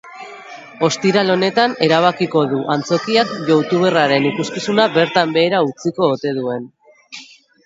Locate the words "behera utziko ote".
5.37-6.35